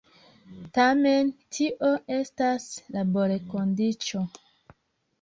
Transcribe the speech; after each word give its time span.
Tamen 0.77 1.29
tio 1.59 1.91
estas 2.17 2.67
laborkondiĉo. 2.99 4.29